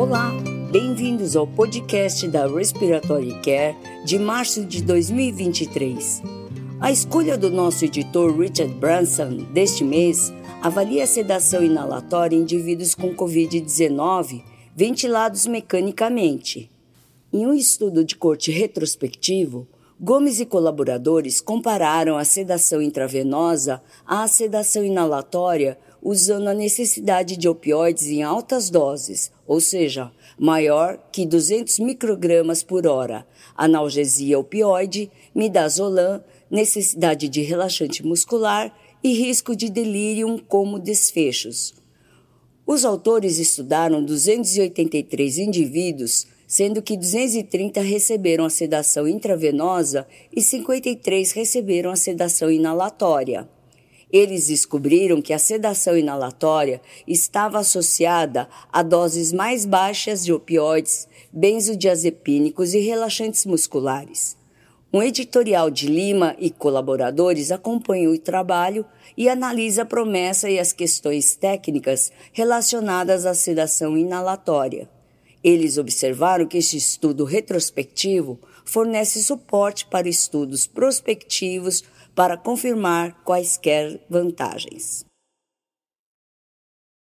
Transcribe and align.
Olá, 0.00 0.32
bem-vindos 0.72 1.36
ao 1.36 1.46
podcast 1.46 2.26
da 2.26 2.46
Respiratory 2.46 3.38
Care 3.42 3.76
de 4.02 4.18
março 4.18 4.64
de 4.64 4.82
2023. 4.82 6.22
A 6.80 6.90
escolha 6.90 7.36
do 7.36 7.50
nosso 7.50 7.84
editor 7.84 8.34
Richard 8.34 8.72
Branson 8.76 9.44
deste 9.52 9.84
mês 9.84 10.32
avalia 10.62 11.04
a 11.04 11.06
sedação 11.06 11.62
inalatória 11.62 12.34
em 12.34 12.40
indivíduos 12.40 12.94
com 12.94 13.14
Covid-19 13.14 14.42
ventilados 14.74 15.44
mecanicamente. 15.44 16.70
Em 17.30 17.46
um 17.46 17.52
estudo 17.52 18.02
de 18.02 18.16
corte 18.16 18.50
retrospectivo, 18.50 19.68
Gomes 20.02 20.40
e 20.40 20.46
colaboradores 20.46 21.42
compararam 21.42 22.16
a 22.16 22.24
sedação 22.24 22.80
intravenosa 22.80 23.82
à 24.06 24.26
sedação 24.26 24.82
inalatória 24.82 25.76
usando 26.02 26.48
a 26.48 26.54
necessidade 26.54 27.36
de 27.36 27.48
opioides 27.48 28.06
em 28.06 28.22
altas 28.22 28.70
doses, 28.70 29.30
ou 29.46 29.60
seja, 29.60 30.10
maior 30.38 30.98
que 31.12 31.26
200 31.26 31.78
microgramas 31.80 32.62
por 32.62 32.86
hora, 32.86 33.26
analgesia 33.56 34.38
opioide, 34.38 35.10
midazolam, 35.34 36.22
necessidade 36.50 37.28
de 37.28 37.42
relaxante 37.42 38.04
muscular 38.04 38.74
e 39.02 39.12
risco 39.12 39.54
de 39.54 39.68
delírio 39.68 40.42
como 40.48 40.78
desfechos. 40.78 41.74
Os 42.66 42.84
autores 42.84 43.38
estudaram 43.38 44.04
283 44.04 45.38
indivíduos, 45.38 46.26
sendo 46.46 46.82
que 46.82 46.96
230 46.96 47.80
receberam 47.80 48.44
a 48.44 48.50
sedação 48.50 49.06
intravenosa 49.06 50.06
e 50.34 50.40
53 50.40 51.32
receberam 51.32 51.90
a 51.90 51.96
sedação 51.96 52.50
inalatória. 52.50 53.48
Eles 54.12 54.48
descobriram 54.48 55.22
que 55.22 55.32
a 55.32 55.38
sedação 55.38 55.96
inalatória 55.96 56.80
estava 57.06 57.60
associada 57.60 58.48
a 58.72 58.82
doses 58.82 59.32
mais 59.32 59.64
baixas 59.64 60.24
de 60.24 60.32
opioides, 60.32 61.08
benzodiazepínicos 61.32 62.74
e 62.74 62.80
relaxantes 62.80 63.46
musculares. 63.46 64.36
Um 64.92 65.00
editorial 65.00 65.70
de 65.70 65.86
Lima 65.86 66.34
e 66.36 66.50
colaboradores 66.50 67.52
acompanha 67.52 68.10
o 68.10 68.18
trabalho 68.18 68.84
e 69.16 69.28
analisa 69.28 69.82
a 69.82 69.86
promessa 69.86 70.50
e 70.50 70.58
as 70.58 70.72
questões 70.72 71.36
técnicas 71.36 72.10
relacionadas 72.32 73.24
à 73.24 73.32
sedação 73.32 73.96
inalatória. 73.96 74.88
Eles 75.44 75.78
observaram 75.78 76.44
que 76.44 76.58
este 76.58 76.76
estudo 76.76 77.24
retrospectivo 77.24 78.40
fornece 78.64 79.22
suporte 79.22 79.86
para 79.86 80.08
estudos 80.08 80.66
prospectivos 80.66 81.84
para 82.14 82.36
confirmar 82.36 83.22
quaisquer 83.24 84.00
vantagens. 84.08 85.04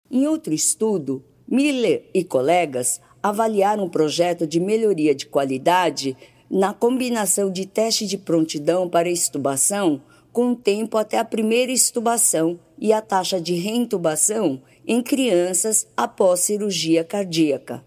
Em 0.09 0.25
outro 0.27 0.53
estudo, 0.53 1.23
Miller 1.47 2.09
e 2.13 2.25
colegas 2.25 2.99
avaliaram 3.23 3.85
um 3.85 3.89
projeto 3.89 4.45
de 4.45 4.59
melhoria 4.59 5.15
de 5.15 5.25
qualidade 5.25 6.15
na 6.49 6.73
combinação 6.73 7.49
de 7.49 7.65
teste 7.65 8.05
de 8.05 8.17
prontidão 8.17 8.89
para 8.89 9.09
extubação 9.09 10.01
com 10.33 10.51
o 10.51 10.55
tempo 10.55 10.97
até 10.97 11.17
a 11.17 11.25
primeira 11.25 11.71
extubação 11.71 12.59
e 12.77 12.91
a 12.91 13.01
taxa 13.01 13.39
de 13.39 13.53
reintubação 13.53 14.61
em 14.85 15.01
crianças 15.01 15.87
após 15.95 16.41
cirurgia 16.41 17.03
cardíaca. 17.03 17.83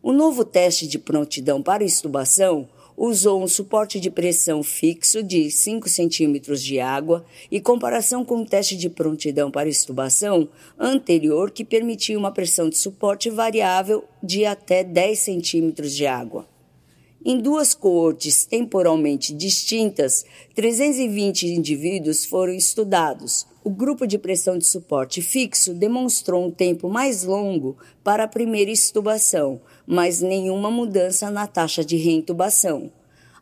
O 0.00 0.12
novo 0.12 0.44
teste 0.44 0.86
de 0.86 0.98
prontidão 0.98 1.62
para 1.62 1.84
extubação 1.84 2.68
usou 2.96 3.42
um 3.42 3.46
suporte 3.46 3.98
de 3.98 4.10
pressão 4.10 4.62
fixo 4.62 5.22
de 5.22 5.50
5 5.50 5.88
centímetros 5.88 6.62
de 6.62 6.80
água 6.80 7.24
e 7.50 7.60
comparação 7.60 8.24
com 8.24 8.42
o 8.42 8.46
teste 8.46 8.76
de 8.76 8.88
prontidão 8.88 9.50
para 9.50 9.68
extubação 9.68 10.48
anterior 10.78 11.50
que 11.50 11.64
permitia 11.64 12.18
uma 12.18 12.32
pressão 12.32 12.68
de 12.68 12.76
suporte 12.76 13.30
variável 13.30 14.04
de 14.22 14.44
até 14.44 14.84
10 14.84 15.18
centímetros 15.18 15.94
de 15.94 16.06
água. 16.06 16.53
Em 17.26 17.40
duas 17.40 17.72
coortes 17.72 18.44
temporalmente 18.44 19.32
distintas, 19.32 20.26
320 20.54 21.46
indivíduos 21.46 22.26
foram 22.26 22.52
estudados. 22.52 23.46
O 23.64 23.70
grupo 23.70 24.06
de 24.06 24.18
pressão 24.18 24.58
de 24.58 24.66
suporte 24.66 25.22
fixo 25.22 25.72
demonstrou 25.72 26.44
um 26.44 26.50
tempo 26.50 26.90
mais 26.90 27.24
longo 27.24 27.78
para 28.02 28.24
a 28.24 28.28
primeira 28.28 28.70
extubação, 28.70 29.58
mas 29.86 30.20
nenhuma 30.20 30.70
mudança 30.70 31.30
na 31.30 31.46
taxa 31.46 31.82
de 31.82 31.96
reintubação. 31.96 32.92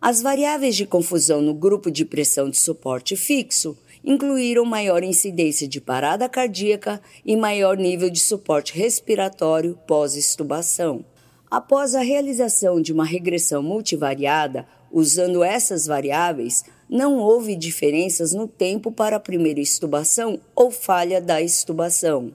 As 0.01 0.23
variáveis 0.23 0.77
de 0.77 0.87
confusão 0.87 1.43
no 1.43 1.53
grupo 1.53 1.91
de 1.91 2.05
pressão 2.05 2.49
de 2.49 2.59
suporte 2.59 3.17
fixo 3.17 3.77
incluíram 4.05 4.65
maior 4.65 5.03
incidência 5.03 5.67
de 5.67 5.81
parada 5.81 6.29
cardíaca 6.29 7.03
e 7.27 7.37
maior 7.37 7.77
nível 7.77 8.09
de 8.09 8.21
suporte 8.21 8.75
respiratório 8.79 9.77
pós-extubação. 9.89 11.05
Após 11.53 11.95
a 11.95 12.01
realização 12.01 12.81
de 12.81 12.95
uma 12.95 13.05
regressão 13.05 13.63
multivariada, 13.63 14.67
usando 14.91 15.45
essas 15.45 15.85
variáveis, 15.85 16.65
não 16.89 17.19
houve 17.19 17.55
diferenças 17.55 18.33
no 18.33 18.49
tempo 18.49 18.91
para 18.91 19.17
a 19.17 19.21
primeira 19.21 19.61
estubação 19.61 20.41
ou 20.57 20.71
falha 20.71 21.21
da 21.21 21.43
estubação. 21.43 22.35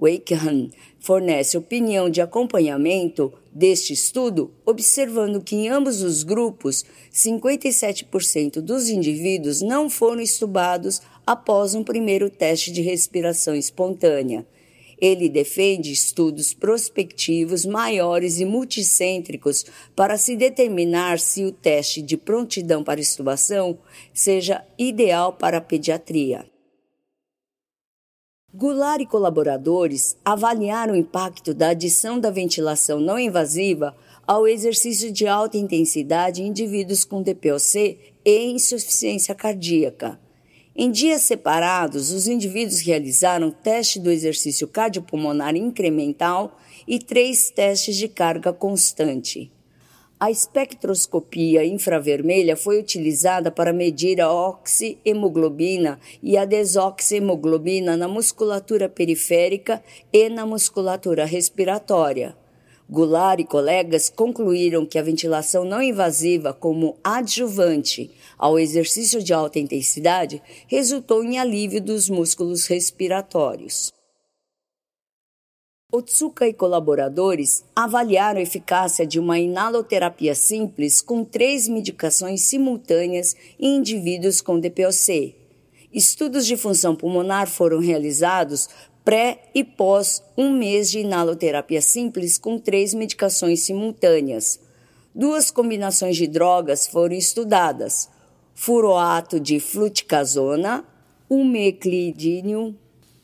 Wakeham 0.00 0.70
fornece 0.98 1.58
opinião 1.58 2.08
de 2.08 2.22
acompanhamento 2.22 3.30
deste 3.52 3.92
estudo, 3.92 4.50
observando 4.64 5.42
que 5.42 5.54
em 5.54 5.68
ambos 5.68 6.00
os 6.00 6.22
grupos, 6.22 6.82
57% 7.12 8.62
dos 8.62 8.88
indivíduos 8.88 9.60
não 9.60 9.90
foram 9.90 10.22
estubados 10.22 11.02
após 11.26 11.74
um 11.74 11.84
primeiro 11.84 12.30
teste 12.30 12.72
de 12.72 12.80
respiração 12.80 13.54
espontânea 13.54 14.46
ele 15.00 15.28
defende 15.28 15.90
estudos 15.90 16.52
prospectivos 16.52 17.64
maiores 17.64 18.38
e 18.38 18.44
multicêntricos 18.44 19.64
para 19.96 20.16
se 20.16 20.36
determinar 20.36 21.18
se 21.18 21.44
o 21.44 21.52
teste 21.52 22.02
de 22.02 22.16
prontidão 22.16 22.84
para 22.84 23.00
estubação 23.00 23.78
seja 24.12 24.64
ideal 24.78 25.32
para 25.32 25.58
a 25.58 25.60
pediatria. 25.60 26.44
Goulart 28.52 29.00
e 29.00 29.06
colaboradores 29.06 30.16
avaliaram 30.24 30.94
o 30.94 30.96
impacto 30.96 31.54
da 31.54 31.68
adição 31.68 32.18
da 32.18 32.30
ventilação 32.30 32.98
não 32.98 33.16
invasiva 33.16 33.96
ao 34.26 34.46
exercício 34.46 35.12
de 35.12 35.26
alta 35.26 35.56
intensidade 35.56 36.42
em 36.42 36.48
indivíduos 36.48 37.04
com 37.04 37.22
DPOC 37.22 37.98
e 38.24 38.44
insuficiência 38.50 39.34
cardíaca. 39.36 40.20
Em 40.74 40.90
dias 40.90 41.22
separados, 41.22 42.12
os 42.12 42.28
indivíduos 42.28 42.80
realizaram 42.80 43.50
teste 43.50 43.98
do 43.98 44.10
exercício 44.10 44.68
cardiopulmonar 44.68 45.56
incremental 45.56 46.56
e 46.86 46.98
três 46.98 47.50
testes 47.50 47.96
de 47.96 48.06
carga 48.06 48.52
constante. 48.52 49.50
A 50.18 50.30
espectroscopia 50.30 51.64
infravermelha 51.64 52.56
foi 52.56 52.78
utilizada 52.78 53.50
para 53.50 53.72
medir 53.72 54.20
a 54.20 54.32
oxihemoglobina 54.32 55.98
e 56.22 56.36
a 56.36 56.44
desoxihemoglobina 56.44 57.96
na 57.96 58.06
musculatura 58.06 58.88
periférica 58.88 59.82
e 60.12 60.28
na 60.28 60.46
musculatura 60.46 61.24
respiratória. 61.24 62.36
Goulart 62.90 63.38
e 63.38 63.44
colegas 63.44 64.08
concluíram 64.08 64.84
que 64.84 64.98
a 64.98 65.02
ventilação 65.02 65.64
não 65.64 65.80
invasiva 65.80 66.52
como 66.52 66.98
adjuvante 67.04 68.10
ao 68.36 68.58
exercício 68.58 69.22
de 69.22 69.32
alta 69.32 69.60
intensidade 69.60 70.42
resultou 70.66 71.22
em 71.22 71.38
alívio 71.38 71.80
dos 71.80 72.10
músculos 72.10 72.66
respiratórios. 72.66 73.92
Otsuka 75.92 76.48
e 76.48 76.52
colaboradores 76.52 77.64
avaliaram 77.76 78.40
a 78.40 78.42
eficácia 78.42 79.06
de 79.06 79.20
uma 79.20 79.38
inaloterapia 79.38 80.34
simples 80.34 81.00
com 81.00 81.24
três 81.24 81.68
medicações 81.68 82.40
simultâneas 82.42 83.36
em 83.56 83.76
indivíduos 83.76 84.40
com 84.40 84.58
DPOC. 84.58 85.36
Estudos 85.92 86.46
de 86.46 86.56
função 86.56 86.94
pulmonar 86.94 87.48
foram 87.48 87.80
realizados 87.80 88.68
pré 89.10 89.50
e 89.52 89.64
pós 89.64 90.22
um 90.38 90.52
mês 90.52 90.88
de 90.88 91.00
inaloterapia 91.00 91.82
simples 91.82 92.38
com 92.38 92.60
três 92.60 92.94
medicações 92.94 93.58
simultâneas. 93.58 94.60
Duas 95.12 95.50
combinações 95.50 96.16
de 96.16 96.28
drogas 96.28 96.86
foram 96.86 97.16
estudadas: 97.16 98.08
furoato 98.54 99.40
de 99.40 99.58
fluticasona, 99.58 100.84
umeclidínio, 101.28 102.72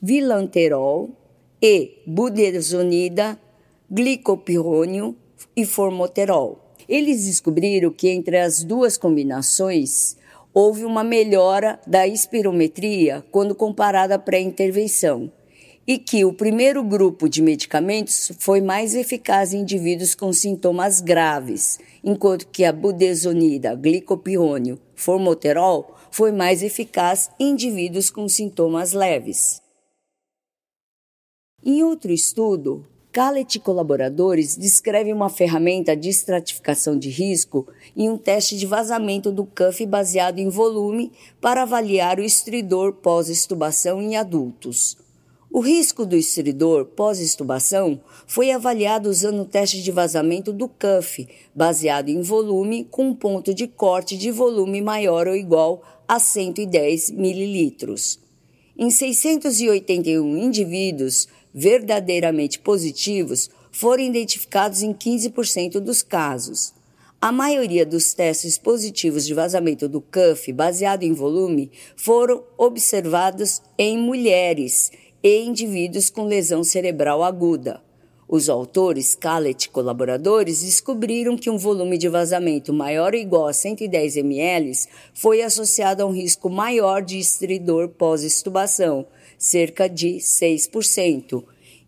vilanterol 0.02 1.10
e 1.62 2.02
budesonida, 2.04 3.38
glicopirônio 3.88 5.14
e 5.54 5.64
formoterol. 5.64 6.74
Eles 6.88 7.26
descobriram 7.26 7.92
que 7.92 8.08
entre 8.08 8.38
as 8.38 8.64
duas 8.64 8.98
combinações 8.98 10.16
houve 10.52 10.84
uma 10.84 11.04
melhora 11.04 11.78
da 11.86 12.08
espirometria 12.08 13.24
quando 13.30 13.54
comparada 13.54 14.16
à 14.16 14.18
pré-intervenção 14.18 15.30
e 15.86 15.98
que 15.98 16.24
o 16.24 16.32
primeiro 16.32 16.82
grupo 16.82 17.28
de 17.28 17.40
medicamentos 17.40 18.32
foi 18.38 18.60
mais 18.60 18.94
eficaz 18.94 19.54
em 19.54 19.60
indivíduos 19.60 20.14
com 20.14 20.32
sintomas 20.32 21.00
graves, 21.00 21.78
enquanto 22.02 22.48
que 22.48 22.64
a 22.64 22.72
budesonida, 22.72 23.74
glicopirônio, 23.74 24.80
formoterol 24.94 25.94
foi 26.10 26.32
mais 26.32 26.62
eficaz 26.62 27.30
em 27.38 27.50
indivíduos 27.50 28.10
com 28.10 28.28
sintomas 28.28 28.92
leves. 28.92 29.62
Em 31.64 31.82
outro 31.82 32.12
estudo, 32.12 32.84
Callet 33.16 33.56
e 33.56 33.60
colaboradores 33.60 34.58
descrevem 34.58 35.10
uma 35.10 35.30
ferramenta 35.30 35.96
de 35.96 36.10
estratificação 36.10 36.98
de 36.98 37.08
risco 37.08 37.66
e 37.96 38.10
um 38.10 38.18
teste 38.18 38.58
de 38.58 38.66
vazamento 38.66 39.32
do 39.32 39.46
CUF 39.46 39.86
baseado 39.86 40.38
em 40.38 40.50
volume 40.50 41.10
para 41.40 41.62
avaliar 41.62 42.18
o 42.18 42.22
estridor 42.22 42.92
pós-estubação 42.92 44.02
em 44.02 44.16
adultos. 44.16 44.98
O 45.50 45.60
risco 45.60 46.04
do 46.04 46.16
estridor 46.16 46.84
pós-estubação 46.86 48.00
foi 48.26 48.50
avaliado 48.50 49.08
usando 49.08 49.42
o 49.42 49.44
teste 49.46 49.82
de 49.82 49.90
vazamento 49.90 50.52
do 50.52 50.68
CUF, 50.68 51.28
baseado 51.54 52.08
em 52.08 52.20
volume, 52.20 52.86
com 52.90 53.08
um 53.08 53.14
ponto 53.14 53.54
de 53.54 53.66
corte 53.66 54.16
de 54.18 54.30
volume 54.30 54.82
maior 54.82 55.28
ou 55.28 55.36
igual 55.36 55.82
a 56.06 56.18
110 56.18 57.10
mililitros. 57.10 58.18
Em 58.76 58.90
681 58.90 60.36
indivíduos 60.36 61.28
verdadeiramente 61.54 62.58
positivos, 62.58 63.48
foram 63.72 64.02
identificados 64.02 64.82
em 64.82 64.92
15% 64.92 65.80
dos 65.80 66.02
casos. 66.02 66.74
A 67.18 67.32
maioria 67.32 67.86
dos 67.86 68.12
testes 68.12 68.58
positivos 68.58 69.24
de 69.24 69.32
vazamento 69.32 69.88
do 69.88 70.02
CUF, 70.02 70.52
baseado 70.52 71.02
em 71.02 71.14
volume, 71.14 71.70
foram 71.96 72.44
observados 72.58 73.62
em 73.78 73.96
mulheres 73.96 74.92
e 75.28 75.44
indivíduos 75.44 76.08
com 76.08 76.24
lesão 76.24 76.62
cerebral 76.62 77.24
aguda. 77.24 77.82
Os 78.28 78.48
autores, 78.48 79.16
Callet 79.16 79.64
e 79.64 79.68
colaboradores, 79.68 80.62
descobriram 80.62 81.36
que 81.36 81.50
um 81.50 81.58
volume 81.58 81.98
de 81.98 82.08
vazamento 82.08 82.72
maior 82.72 83.12
ou 83.12 83.18
igual 83.18 83.48
a 83.48 83.52
110 83.52 84.18
ml 84.18 84.72
foi 85.12 85.42
associado 85.42 86.00
a 86.04 86.06
um 86.06 86.12
risco 86.12 86.48
maior 86.48 87.02
de 87.02 87.18
estridor 87.18 87.88
pós-estubação, 87.88 89.04
cerca 89.36 89.88
de 89.88 90.18
6%, 90.18 91.42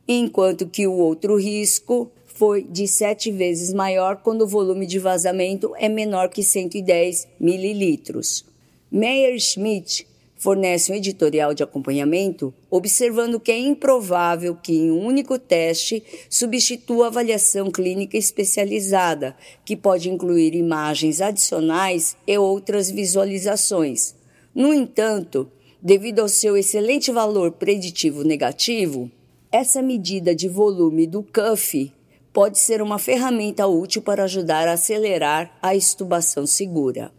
enquanto 0.08 0.67
que 0.67 0.88
o 0.88 0.94
outro 0.94 1.37
risco 1.37 2.11
foi 2.26 2.64
de 2.64 2.88
sete 2.88 3.31
vezes 3.31 3.73
maior 3.73 4.17
quando 4.17 4.43
o 4.43 4.49
volume 4.49 4.84
de 4.84 4.99
vazamento 4.99 5.73
é 5.76 5.88
menor 5.88 6.29
que 6.29 6.43
110 6.43 7.29
mililitros. 7.38 8.44
Meyer 8.91 9.38
Schmidt 9.38 10.07
fornece 10.38 10.93
um 10.93 10.94
editorial 10.94 11.52
de 11.52 11.62
acompanhamento, 11.62 12.55
observando 12.70 13.40
que 13.40 13.50
é 13.50 13.58
improvável 13.58 14.55
que 14.55 14.73
em 14.73 14.90
um 14.90 15.05
único 15.05 15.38
teste 15.38 16.02
substitua 16.31 17.06
a 17.06 17.08
avaliação 17.08 17.70
clínica 17.70 18.17
especializada, 18.17 19.37
que 19.64 19.76
pode 19.76 20.08
incluir 20.08 20.55
imagens 20.55 21.20
adicionais 21.20 22.17
e 22.26 22.38
outras 22.38 22.90
visualizações. 22.90 24.14
No 24.55 24.73
entanto, 24.73 25.50
devido 25.82 26.20
ao 26.20 26.29
seu 26.29 26.56
excelente 26.56 27.11
valor 27.11 27.52
preditivo 27.52 28.23
negativo, 28.23 29.11
essa 29.50 29.82
medida 29.82 30.34
de 30.34 30.49
volume 30.49 31.06
do 31.06 31.23
CUF 31.23 31.93
pode 32.32 32.58
ser 32.58 32.81
uma 32.81 32.99
ferramenta 32.99 33.67
útil 33.67 34.02
para 34.02 34.25
ajudar 34.25 34.69
a 34.69 34.75
acelerar 34.75 35.58
a 35.61 35.75
estubação 35.75 36.46
segura. 36.46 37.18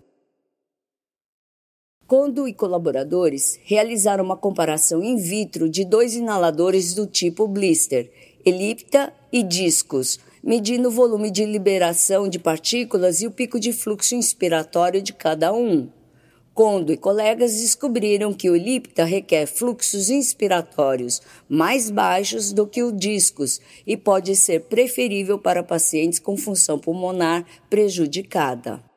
Kondo 2.09 2.47
e 2.47 2.53
colaboradores 2.55 3.59
realizaram 3.65 4.25
uma 4.25 4.35
comparação 4.35 5.03
in 5.03 5.15
vitro 5.15 5.69
de 5.69 5.85
dois 5.85 6.15
inaladores 6.15 6.95
do 6.95 7.05
tipo 7.05 7.47
blister, 7.47 8.11
elipta 8.43 9.13
e 9.31 9.43
discos, 9.43 10.19
medindo 10.43 10.87
o 10.87 10.91
volume 10.91 11.29
de 11.29 11.45
liberação 11.45 12.27
de 12.27 12.39
partículas 12.39 13.21
e 13.21 13.27
o 13.27 13.31
pico 13.31 13.59
de 13.59 13.71
fluxo 13.71 14.15
inspiratório 14.15 15.03
de 15.03 15.13
cada 15.13 15.53
um. 15.53 15.87
Kondo 16.51 16.91
e 16.91 16.97
colegas 16.97 17.61
descobriram 17.61 18.33
que 18.33 18.49
o 18.49 18.55
elipta 18.55 19.03
requer 19.03 19.45
fluxos 19.45 20.09
inspiratórios 20.09 21.21
mais 21.47 21.91
baixos 21.91 22.51
do 22.51 22.65
que 22.65 22.81
o 22.81 22.91
discos 22.91 23.61
e 23.85 23.95
pode 23.95 24.35
ser 24.35 24.61
preferível 24.61 25.37
para 25.37 25.61
pacientes 25.61 26.17
com 26.17 26.35
função 26.35 26.79
pulmonar 26.79 27.45
prejudicada. 27.69 28.88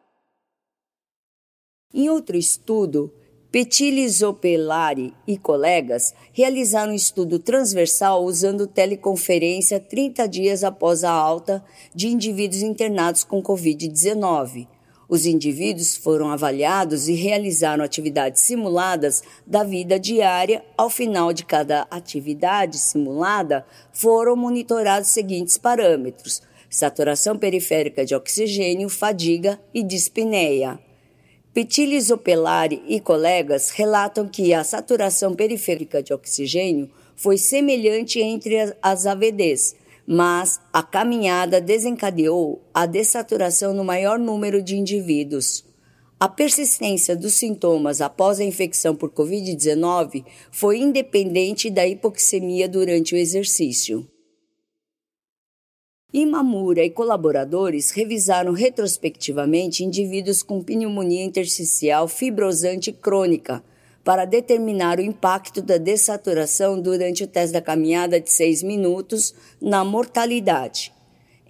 Em 1.94 2.08
outro 2.08 2.36
estudo, 2.36 3.12
Petilli 3.50 4.08
Zopelari 4.08 5.12
e 5.26 5.36
colegas 5.36 6.14
realizaram 6.32 6.92
um 6.92 6.96
estudo 6.96 7.38
transversal 7.38 8.24
usando 8.24 8.66
teleconferência 8.66 9.78
30 9.78 10.26
dias 10.26 10.64
após 10.64 11.04
a 11.04 11.10
alta 11.10 11.62
de 11.94 12.08
indivíduos 12.08 12.62
internados 12.62 13.24
com 13.24 13.42
Covid-19. 13.42 14.66
Os 15.06 15.26
indivíduos 15.26 15.94
foram 15.94 16.30
avaliados 16.30 17.08
e 17.08 17.12
realizaram 17.12 17.84
atividades 17.84 18.40
simuladas 18.40 19.22
da 19.46 19.62
vida 19.62 20.00
diária. 20.00 20.64
Ao 20.74 20.88
final 20.88 21.30
de 21.34 21.44
cada 21.44 21.86
atividade 21.90 22.78
simulada, 22.78 23.66
foram 23.92 24.34
monitorados 24.34 25.08
os 25.08 25.14
seguintes 25.14 25.58
parâmetros: 25.58 26.40
saturação 26.70 27.36
periférica 27.36 28.06
de 28.06 28.14
oxigênio, 28.14 28.88
fadiga 28.88 29.60
e 29.74 29.82
dispneia. 29.82 30.80
Petilli 31.54 32.00
Zopelari 32.00 32.82
e 32.88 32.98
colegas 32.98 33.68
relatam 33.68 34.26
que 34.26 34.54
a 34.54 34.64
saturação 34.64 35.34
periférica 35.34 36.02
de 36.02 36.14
oxigênio 36.14 36.90
foi 37.14 37.36
semelhante 37.36 38.18
entre 38.20 38.74
as 38.80 39.06
AVDs, 39.06 39.76
mas 40.06 40.58
a 40.72 40.82
caminhada 40.82 41.60
desencadeou 41.60 42.62
a 42.72 42.86
dessaturação 42.86 43.74
no 43.74 43.84
maior 43.84 44.18
número 44.18 44.62
de 44.62 44.76
indivíduos. 44.76 45.62
A 46.18 46.26
persistência 46.26 47.14
dos 47.14 47.34
sintomas 47.34 48.00
após 48.00 48.40
a 48.40 48.44
infecção 48.44 48.96
por 48.96 49.10
Covid-19 49.10 50.24
foi 50.50 50.78
independente 50.78 51.68
da 51.68 51.86
hipoxemia 51.86 52.66
durante 52.66 53.14
o 53.14 53.18
exercício. 53.18 54.08
Imamura 56.12 56.84
e 56.84 56.90
colaboradores 56.90 57.90
revisaram 57.90 58.52
retrospectivamente 58.52 59.82
indivíduos 59.82 60.42
com 60.42 60.62
pneumonia 60.62 61.24
intersticial 61.24 62.06
fibrosante 62.06 62.92
crônica 62.92 63.64
para 64.04 64.26
determinar 64.26 64.98
o 64.98 65.02
impacto 65.02 65.62
da 65.62 65.78
dessaturação 65.78 66.78
durante 66.78 67.24
o 67.24 67.26
teste 67.26 67.54
da 67.54 67.62
caminhada 67.62 68.20
de 68.20 68.30
6 68.30 68.62
minutos 68.62 69.34
na 69.58 69.86
mortalidade. 69.86 70.92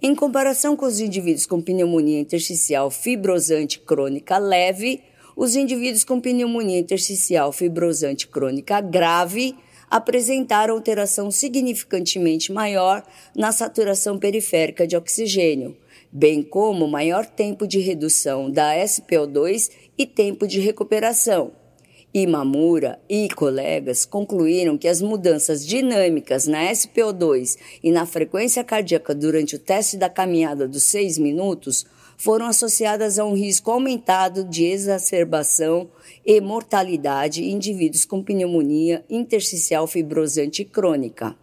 Em 0.01 0.15
comparação 0.15 0.77
com 0.77 0.85
os 0.85 1.01
indivíduos 1.01 1.45
com 1.45 1.61
pneumonia 1.61 2.21
intersticial 2.21 2.89
fibrosante 2.89 3.79
crônica 3.79 4.37
leve, 4.37 5.01
os 5.35 5.57
indivíduos 5.57 6.05
com 6.05 6.21
pneumonia 6.21 6.79
intersticial 6.79 7.51
fibrosante 7.51 8.29
crônica 8.29 8.79
grave 8.79 9.57
apresentaram 9.93 10.73
alteração 10.73 11.29
significantemente 11.29 12.51
maior 12.51 13.05
na 13.35 13.51
saturação 13.51 14.17
periférica 14.17 14.87
de 14.87 14.97
oxigênio, 14.97 15.77
bem 16.11 16.41
como 16.41 16.87
maior 16.87 17.27
tempo 17.27 17.67
de 17.67 17.77
redução 17.77 18.49
da 18.49 18.75
SPO2 18.77 19.69
e 19.95 20.07
tempo 20.07 20.47
de 20.47 20.59
recuperação. 20.59 21.51
Imamura 22.11 22.99
e 23.07 23.29
colegas 23.35 24.03
concluíram 24.03 24.79
que 24.79 24.87
as 24.87 24.99
mudanças 24.99 25.63
dinâmicas 25.63 26.47
na 26.47 26.71
SPO2 26.71 27.55
e 27.83 27.91
na 27.91 28.07
frequência 28.07 28.63
cardíaca 28.63 29.13
durante 29.13 29.57
o 29.57 29.59
teste 29.59 29.95
da 29.95 30.09
caminhada 30.09 30.67
dos 30.67 30.81
6 30.85 31.19
minutos 31.19 31.85
foram 32.17 32.47
associadas 32.47 33.19
a 33.19 33.25
um 33.25 33.33
risco 33.33 33.71
aumentado 33.71 34.43
de 34.43 34.65
exacerbação 34.65 35.89
e 36.25 36.39
mortalidade 36.39 37.43
em 37.43 37.51
indivíduos 37.51 38.05
com 38.05 38.23
pneumonia 38.23 39.03
intersticial 39.09 39.87
fibrosante 39.87 40.65
crônica. 40.65 41.37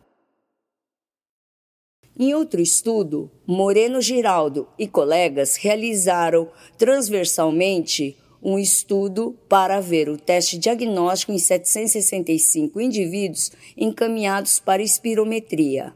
Em 2.18 2.34
outro 2.34 2.60
estudo, 2.60 3.30
Moreno 3.46 4.00
Giraldo 4.00 4.68
e 4.78 4.86
colegas 4.86 5.56
realizaram 5.56 6.50
transversalmente 6.76 8.16
um 8.42 8.58
estudo 8.58 9.38
para 9.48 9.80
ver 9.80 10.08
o 10.08 10.16
teste 10.16 10.58
diagnóstico 10.58 11.32
em 11.32 11.38
765 11.38 12.80
indivíduos 12.80 13.52
encaminhados 13.76 14.58
para 14.58 14.82
espirometria. 14.82 15.94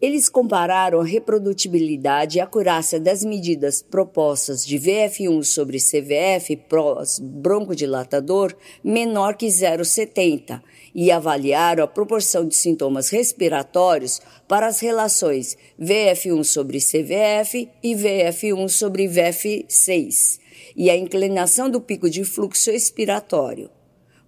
Eles 0.00 0.28
compararam 0.28 1.00
a 1.00 1.04
reprodutibilidade 1.04 2.38
e 2.38 2.40
acurácia 2.40 3.00
das 3.00 3.24
medidas 3.24 3.82
propostas 3.82 4.64
de 4.64 4.78
VF1 4.78 5.42
sobre 5.42 5.78
CVF 5.78 6.56
pós 6.68 7.18
broncodilatador 7.18 8.54
menor 8.82 9.34
que 9.34 9.46
0,70 9.46 10.62
e 10.94 11.10
avaliaram 11.10 11.82
a 11.82 11.88
proporção 11.88 12.46
de 12.46 12.54
sintomas 12.54 13.08
respiratórios 13.08 14.20
para 14.46 14.68
as 14.68 14.78
relações 14.78 15.58
VF1 15.80 16.44
sobre 16.44 16.78
CVF 16.78 17.68
e 17.82 17.94
VF1 17.96 18.68
sobre 18.68 19.08
VF6 19.08 20.38
e 20.76 20.90
a 20.90 20.96
inclinação 20.96 21.68
do 21.68 21.80
pico 21.80 22.08
de 22.08 22.22
fluxo 22.22 22.70
expiratório. 22.70 23.68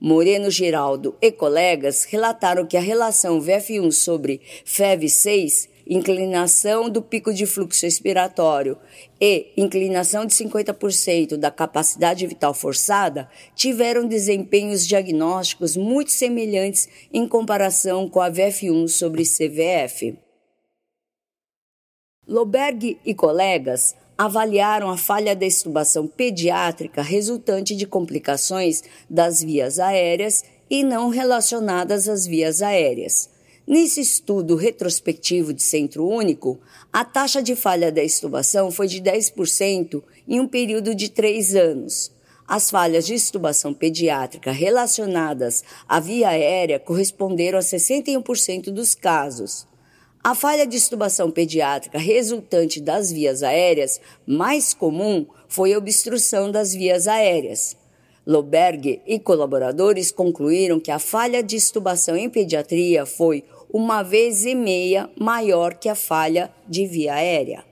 Moreno 0.00 0.50
Geraldo 0.50 1.14
e 1.21 1.30
colegas 1.30 2.04
relataram 2.04 2.66
que 2.66 2.76
a 2.78 2.80
relação 2.80 3.38
VF1 3.38 3.92
sobre 3.92 4.40
FEV6, 4.64 5.69
inclinação 5.87 6.88
do 6.88 7.02
pico 7.02 7.35
de 7.35 7.45
fluxo 7.45 7.85
expiratório 7.85 8.78
e 9.21 9.52
inclinação 9.59 10.25
de 10.25 10.33
50% 10.33 11.37
da 11.37 11.50
capacidade 11.50 12.26
vital 12.26 12.54
forçada, 12.54 13.28
tiveram 13.54 14.09
desempenhos 14.09 14.87
diagnósticos 14.87 15.76
muito 15.76 16.12
semelhantes 16.12 16.88
em 17.12 17.28
comparação 17.28 18.09
com 18.09 18.23
a 18.23 18.30
VF1 18.30 18.88
sobre 18.88 19.23
CVF. 19.25 20.16
Loberg 22.26 22.99
e 23.04 23.14
colegas 23.14 23.95
avaliaram 24.20 24.90
a 24.90 24.98
falha 24.98 25.34
da 25.34 25.46
extubação 25.46 26.06
pediátrica 26.06 27.00
resultante 27.00 27.74
de 27.74 27.86
complicações 27.86 28.82
das 29.08 29.42
vias 29.42 29.78
aéreas 29.78 30.44
e 30.68 30.84
não 30.84 31.08
relacionadas 31.08 32.06
às 32.06 32.26
vias 32.26 32.60
aéreas. 32.60 33.30
Nesse 33.66 34.02
estudo 34.02 34.56
retrospectivo 34.56 35.54
de 35.54 35.62
centro 35.62 36.06
único, 36.06 36.60
a 36.92 37.02
taxa 37.02 37.42
de 37.42 37.56
falha 37.56 37.90
da 37.90 38.04
extubação 38.04 38.70
foi 38.70 38.88
de 38.88 39.00
10% 39.00 40.02
em 40.28 40.38
um 40.38 40.46
período 40.46 40.94
de 40.94 41.08
três 41.08 41.54
anos. 41.54 42.12
As 42.46 42.70
falhas 42.70 43.06
de 43.06 43.14
extubação 43.14 43.72
pediátrica 43.72 44.52
relacionadas 44.52 45.64
à 45.88 45.98
via 45.98 46.28
aérea 46.28 46.78
corresponderam 46.78 47.58
a 47.58 47.62
61% 47.62 48.70
dos 48.70 48.94
casos. 48.94 49.69
A 50.22 50.34
falha 50.34 50.66
de 50.66 50.76
extubação 50.76 51.30
pediátrica 51.30 51.98
resultante 51.98 52.78
das 52.78 53.10
vias 53.10 53.42
aéreas 53.42 53.98
mais 54.26 54.74
comum 54.74 55.26
foi 55.48 55.72
a 55.72 55.78
obstrução 55.78 56.52
das 56.52 56.74
vias 56.74 57.08
aéreas. 57.08 57.74
Loberg 58.26 59.00
e 59.06 59.18
colaboradores 59.18 60.10
concluíram 60.10 60.78
que 60.78 60.90
a 60.90 60.98
falha 60.98 61.42
de 61.42 61.56
extubação 61.56 62.14
em 62.14 62.28
pediatria 62.28 63.06
foi 63.06 63.42
uma 63.72 64.02
vez 64.02 64.44
e 64.44 64.54
meia 64.54 65.08
maior 65.18 65.72
que 65.72 65.88
a 65.88 65.94
falha 65.94 66.52
de 66.68 66.86
via 66.86 67.14
aérea. 67.14 67.69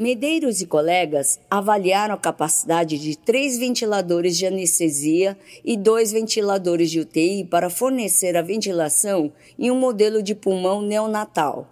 Medeiros 0.00 0.62
e 0.62 0.66
colegas 0.66 1.38
avaliaram 1.50 2.14
a 2.14 2.16
capacidade 2.16 2.98
de 2.98 3.18
três 3.18 3.58
ventiladores 3.58 4.34
de 4.38 4.46
anestesia 4.46 5.36
e 5.62 5.76
dois 5.76 6.10
ventiladores 6.10 6.90
de 6.90 7.00
UTI 7.00 7.44
para 7.44 7.68
fornecer 7.68 8.34
a 8.34 8.40
ventilação 8.40 9.30
em 9.58 9.70
um 9.70 9.78
modelo 9.78 10.22
de 10.22 10.34
pulmão 10.34 10.80
neonatal. 10.80 11.68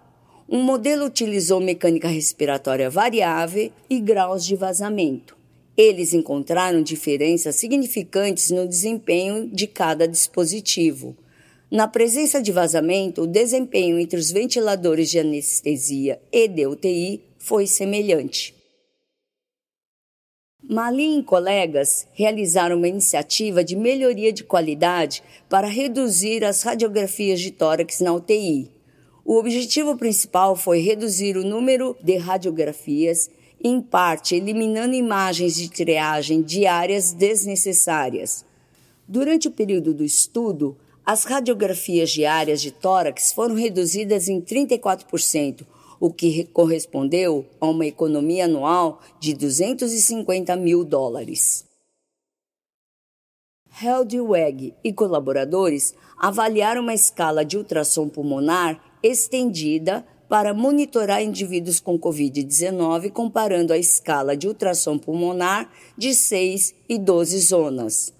Um 0.47 0.61
modelo 0.61 1.05
utilizou 1.05 1.59
mecânica 1.59 2.07
respiratória 2.07 2.87
variável 2.87 3.71
e 3.89 3.99
graus 3.99 4.45
de 4.45 4.55
vazamento. 4.55 5.35
Eles 5.75 6.13
encontraram 6.13 6.83
diferenças 6.83 7.55
significantes 7.55 8.51
no 8.51 8.67
desempenho 8.67 9.49
de 9.49 9.65
cada 9.65 10.07
dispositivo. 10.07 11.17
Na 11.71 11.87
presença 11.87 12.39
de 12.43 12.51
vazamento, 12.51 13.23
o 13.23 13.27
desempenho 13.27 13.97
entre 13.97 14.19
os 14.19 14.29
ventiladores 14.29 15.09
de 15.09 15.17
anestesia 15.17 16.21
e 16.31 16.47
de 16.47 16.67
UTI 16.67 17.28
foi 17.49 17.65
semelhante. 17.65 18.53
Malin 20.61 21.17
e 21.17 21.23
colegas 21.23 22.05
realizaram 22.13 22.77
uma 22.77 22.87
iniciativa 22.87 23.63
de 23.63 23.75
melhoria 23.75 24.31
de 24.31 24.43
qualidade 24.43 25.23
para 25.49 25.65
reduzir 25.65 26.45
as 26.45 26.61
radiografias 26.61 27.41
de 27.41 27.49
tórax 27.49 28.01
na 28.01 28.13
UTI. 28.13 28.69
O 29.25 29.35
objetivo 29.39 29.97
principal 29.97 30.55
foi 30.55 30.79
reduzir 30.79 31.37
o 31.37 31.43
número 31.43 31.97
de 32.03 32.17
radiografias, 32.17 33.31
em 33.63 33.81
parte 33.81 34.35
eliminando 34.35 34.93
imagens 34.93 35.55
de 35.55 35.71
triagem 35.71 36.43
diárias 36.43 37.13
desnecessárias. 37.13 38.45
Durante 39.07 39.47
o 39.47 39.51
período 39.51 39.91
do 39.91 40.03
estudo, 40.03 40.77
as 41.03 41.23
radiografias 41.23 42.11
diárias 42.11 42.61
de 42.61 42.69
tórax 42.69 43.31
foram 43.31 43.55
reduzidas 43.55 44.29
em 44.29 44.39
34%, 44.39 45.65
o 45.99 46.11
que 46.11 46.45
correspondeu 46.45 47.45
a 47.59 47.67
uma 47.67 47.85
economia 47.85 48.45
anual 48.45 49.01
de 49.19 49.33
250 49.33 50.55
mil 50.55 50.83
dólares. 50.83 51.65
Heldweg 53.81 54.73
e 54.83 54.91
colaboradores 54.91 55.93
avaliaram 56.17 56.81
uma 56.81 56.93
escala 56.93 57.45
de 57.45 57.57
ultrassom 57.57 58.09
pulmonar 58.09 58.81
estendida 59.01 60.05
para 60.27 60.53
monitorar 60.53 61.23
indivíduos 61.23 61.79
com 61.79 61.97
Covid-19, 61.97 63.11
comparando 63.11 63.73
a 63.73 63.77
escala 63.77 64.37
de 64.37 64.47
ultrassom 64.47 64.97
pulmonar 64.97 65.71
de 65.97 66.13
6 66.13 66.75
e 66.87 66.99
12 66.99 67.39
zonas. 67.39 68.13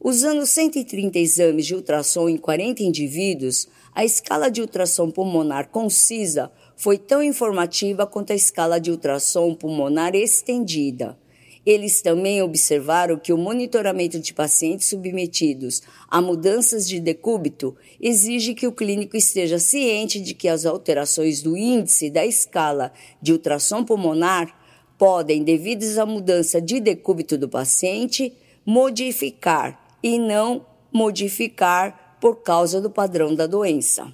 Usando 0.00 0.46
130 0.46 1.18
exames 1.18 1.66
de 1.66 1.74
ultrassom 1.74 2.28
em 2.28 2.36
40 2.36 2.84
indivíduos, 2.84 3.66
a 3.92 4.04
escala 4.04 4.48
de 4.48 4.60
ultrassom 4.60 5.10
pulmonar 5.10 5.70
concisa 5.70 6.52
foi 6.78 6.96
tão 6.96 7.20
informativa 7.20 8.06
quanto 8.06 8.32
a 8.32 8.36
escala 8.36 8.78
de 8.78 8.92
ultrassom 8.92 9.52
pulmonar 9.52 10.14
estendida. 10.14 11.18
Eles 11.66 12.00
também 12.00 12.40
observaram 12.40 13.18
que 13.18 13.32
o 13.32 13.36
monitoramento 13.36 14.18
de 14.20 14.32
pacientes 14.32 14.88
submetidos 14.88 15.82
a 16.08 16.22
mudanças 16.22 16.88
de 16.88 17.00
decúbito 17.00 17.76
exige 18.00 18.54
que 18.54 18.66
o 18.66 18.72
clínico 18.72 19.16
esteja 19.16 19.58
ciente 19.58 20.20
de 20.20 20.34
que 20.34 20.46
as 20.48 20.64
alterações 20.64 21.42
do 21.42 21.56
índice 21.56 22.08
da 22.08 22.24
escala 22.24 22.92
de 23.20 23.32
ultrassom 23.32 23.84
pulmonar 23.84 24.56
podem, 24.96 25.42
devidas 25.42 25.98
à 25.98 26.06
mudança 26.06 26.60
de 26.60 26.80
decúbito 26.80 27.36
do 27.36 27.48
paciente, 27.48 28.32
modificar 28.64 29.98
e 30.00 30.16
não 30.16 30.64
modificar 30.92 32.16
por 32.20 32.36
causa 32.36 32.80
do 32.80 32.88
padrão 32.88 33.34
da 33.34 33.46
doença. 33.46 34.12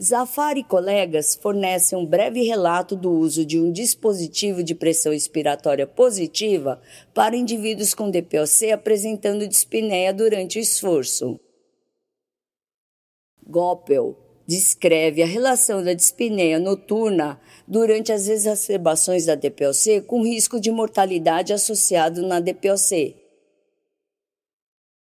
Zafar 0.00 0.56
e 0.56 0.64
colegas 0.64 1.36
fornecem 1.36 1.96
um 1.96 2.04
breve 2.04 2.42
relato 2.42 2.96
do 2.96 3.12
uso 3.12 3.46
de 3.46 3.60
um 3.60 3.70
dispositivo 3.70 4.62
de 4.62 4.74
pressão 4.74 5.12
expiratória 5.12 5.86
positiva 5.86 6.82
para 7.14 7.36
indivíduos 7.36 7.94
com 7.94 8.10
DPOC 8.10 8.72
apresentando 8.72 9.46
dispneia 9.46 10.12
durante 10.12 10.58
o 10.58 10.60
esforço. 10.60 11.38
Goppel 13.46 14.18
descreve 14.46 15.22
a 15.22 15.26
relação 15.26 15.82
da 15.82 15.94
dispneia 15.94 16.58
noturna 16.58 17.40
durante 17.66 18.10
as 18.10 18.26
exacerbações 18.26 19.26
da 19.26 19.36
DPOC 19.36 20.02
com 20.02 20.24
risco 20.24 20.60
de 20.60 20.72
mortalidade 20.72 21.52
associado 21.52 22.26
na 22.26 22.40
DPOC. 22.40 23.16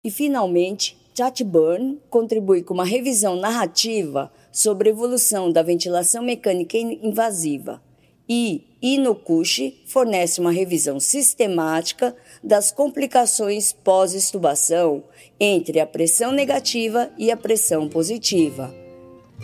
E, 0.05 0.09
finalmente, 0.09 0.97
Chatburn 1.13 1.99
contribui 2.09 2.63
com 2.63 2.73
uma 2.73 2.85
revisão 2.85 3.35
narrativa 3.35 4.31
sobre 4.51 4.89
evolução 4.89 5.51
da 5.51 5.61
ventilação 5.61 6.23
mecânica 6.23 6.77
invasiva 6.77 7.81
e 8.29 8.63
Inokushi 8.79 9.81
fornece 9.87 10.39
uma 10.39 10.51
revisão 10.51 10.99
sistemática 10.99 12.15
das 12.43 12.71
complicações 12.71 13.73
pós-estubação 13.73 15.03
entre 15.39 15.79
a 15.79 15.87
pressão 15.87 16.31
negativa 16.31 17.09
e 17.17 17.31
a 17.31 17.35
pressão 17.35 17.89
positiva. 17.89 18.73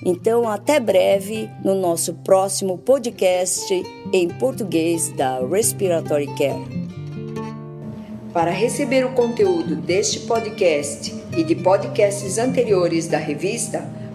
Então, 0.05 0.47
até 0.47 0.79
breve 0.79 1.49
no 1.63 1.73
nosso 1.73 2.13
próximo 2.15 2.77
podcast 2.77 3.73
em 4.13 4.27
português 4.27 5.09
da 5.13 5.39
Respiratory 5.39 6.27
Care. 6.37 6.85
Para 8.31 8.51
receber 8.51 9.05
o 9.05 9.13
conteúdo 9.13 9.77
deste 9.77 10.19
podcast 10.21 11.15
e 11.35 11.43
de 11.43 11.55
podcasts 11.55 12.37
anteriores 12.37 13.07
da 13.07 13.17
revista, 13.17 13.89